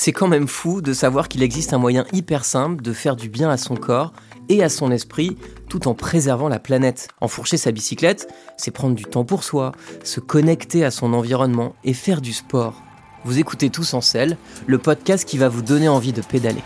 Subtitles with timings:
[0.00, 3.28] C'est quand même fou de savoir qu'il existe un moyen hyper simple de faire du
[3.28, 4.12] bien à son corps
[4.48, 5.36] et à son esprit
[5.68, 7.08] tout en préservant la planète.
[7.20, 9.72] Enfourcher sa bicyclette, c'est prendre du temps pour soi,
[10.04, 12.80] se connecter à son environnement et faire du sport.
[13.24, 14.36] Vous écoutez Tous en selle,
[14.68, 16.62] le podcast qui va vous donner envie de pédaler.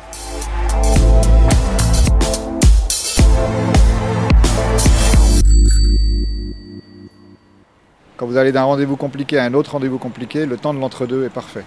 [8.18, 11.24] Quand vous allez d'un rendez-vous compliqué à un autre rendez-vous compliqué, le temps de l'entre-deux
[11.24, 11.64] est parfait.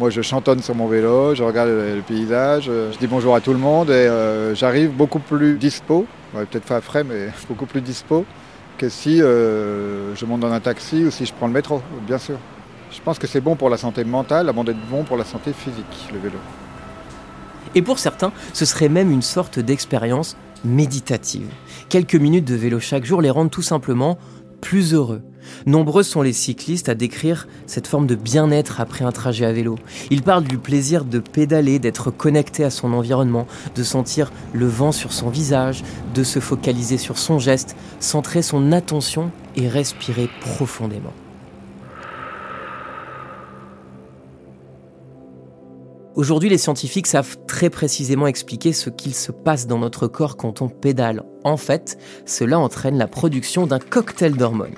[0.00, 3.52] Moi, je chantonne sur mon vélo, je regarde le paysage, je dis bonjour à tout
[3.52, 8.24] le monde et euh, j'arrive beaucoup plus dispo, peut-être pas frais, mais beaucoup plus dispo
[8.78, 12.16] que si euh, je monte dans un taxi ou si je prends le métro, bien
[12.16, 12.38] sûr.
[12.90, 15.52] Je pense que c'est bon pour la santé mentale avant d'être bon pour la santé
[15.52, 16.38] physique, le vélo.
[17.74, 21.50] Et pour certains, ce serait même une sorte d'expérience méditative.
[21.90, 24.16] Quelques minutes de vélo chaque jour les rendent tout simplement
[24.62, 25.20] plus heureux.
[25.66, 29.76] Nombreux sont les cyclistes à décrire cette forme de bien-être après un trajet à vélo.
[30.10, 34.92] Ils parlent du plaisir de pédaler, d'être connecté à son environnement, de sentir le vent
[34.92, 35.82] sur son visage,
[36.14, 41.12] de se focaliser sur son geste, centrer son attention et respirer profondément.
[46.16, 50.60] Aujourd'hui, les scientifiques savent très précisément expliquer ce qu'il se passe dans notre corps quand
[50.60, 51.22] on pédale.
[51.44, 54.74] En fait, cela entraîne la production d'un cocktail d'hormones.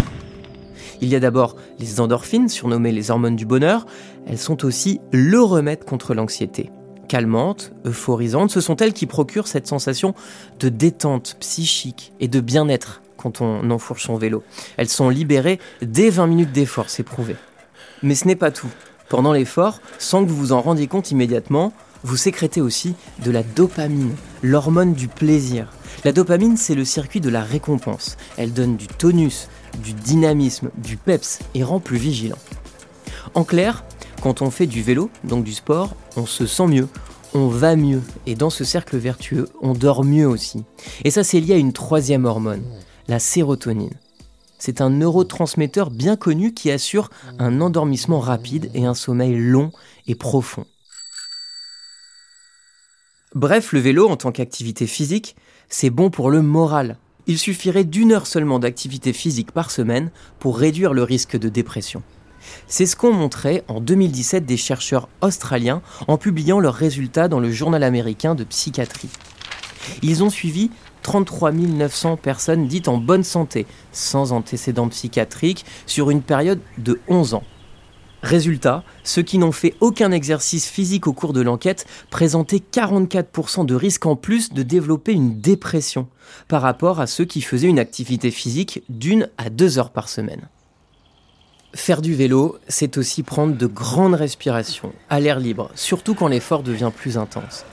[1.03, 3.87] Il y a d'abord les endorphines, surnommées les hormones du bonheur.
[4.25, 6.71] Elles sont aussi le remède contre l'anxiété.
[7.09, 10.15] Calmantes, euphorisantes, ce sont elles qui procurent cette sensation
[10.61, 14.45] de détente psychique et de bien-être quand on enfourche son vélo.
[14.77, 17.35] Elles sont libérées dès 20 minutes d'effort, c'est prouvé.
[18.05, 18.71] Mais ce n'est pas tout.
[19.09, 21.73] Pendant l'effort, sans que vous vous en rendiez compte immédiatement,
[22.05, 25.73] vous sécrétez aussi de la dopamine, l'hormone du plaisir.
[26.05, 28.17] La dopamine, c'est le circuit de la récompense.
[28.37, 29.49] Elle donne du tonus,
[29.83, 32.39] du dynamisme, du peps et rend plus vigilant.
[33.35, 33.85] En clair,
[34.21, 36.89] quand on fait du vélo, donc du sport, on se sent mieux,
[37.35, 40.65] on va mieux, et dans ce cercle vertueux, on dort mieux aussi.
[41.05, 42.63] Et ça, c'est lié à une troisième hormone,
[43.09, 43.95] la sérotonine.
[44.59, 49.73] C'est un neurotransmetteur bien connu qui assure un endormissement rapide et un sommeil long
[50.07, 50.67] et profond.
[53.35, 55.37] Bref, le vélo en tant qu'activité physique,
[55.71, 60.59] c'est bon pour le moral, il suffirait d'une heure seulement d'activité physique par semaine pour
[60.59, 62.03] réduire le risque de dépression.
[62.67, 67.51] C'est ce qu'ont montré en 2017 des chercheurs australiens en publiant leurs résultats dans le
[67.51, 69.09] journal américain de psychiatrie.
[70.03, 70.71] Ils ont suivi
[71.03, 77.35] 33 900 personnes dites en bonne santé, sans antécédents psychiatriques, sur une période de 11
[77.35, 77.45] ans.
[78.23, 83.75] Résultat, ceux qui n'ont fait aucun exercice physique au cours de l'enquête présentaient 44% de
[83.75, 86.07] risque en plus de développer une dépression
[86.47, 90.49] par rapport à ceux qui faisaient une activité physique d'une à deux heures par semaine.
[91.75, 96.63] Faire du vélo, c'est aussi prendre de grandes respirations à l'air libre, surtout quand l'effort
[96.63, 97.65] devient plus intense.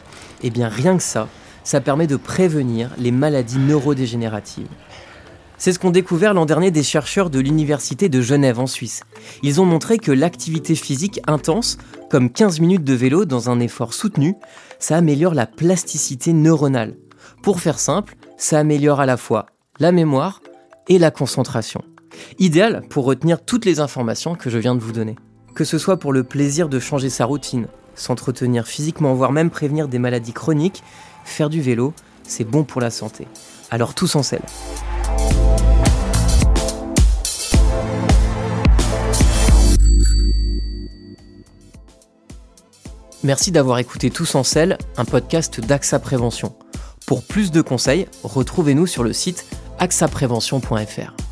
[0.41, 1.27] Eh bien rien que ça,
[1.63, 4.69] ça permet de prévenir les maladies neurodégénératives.
[5.59, 9.03] C'est ce qu'ont découvert l'an dernier des chercheurs de l'Université de Genève en Suisse.
[9.43, 11.77] Ils ont montré que l'activité physique intense,
[12.09, 14.35] comme 15 minutes de vélo dans un effort soutenu,
[14.79, 16.95] ça améliore la plasticité neuronale.
[17.43, 19.47] Pour faire simple, ça améliore à la fois
[19.79, 20.41] la mémoire
[20.87, 21.83] et la concentration.
[22.39, 25.17] Idéal pour retenir toutes les informations que je viens de vous donner.
[25.55, 29.89] Que ce soit pour le plaisir de changer sa routine, s'entretenir physiquement, voire même prévenir
[29.89, 30.83] des maladies chroniques,
[31.25, 31.93] faire du vélo,
[32.23, 33.27] c'est bon pour la santé.
[33.71, 34.41] Alors tous en selle.
[43.23, 46.55] Merci d'avoir écouté Tous en selle, un podcast d'AXA Prévention.
[47.05, 49.45] Pour plus de conseils, retrouvez-nous sur le site
[49.77, 51.28] axaprévention.fr.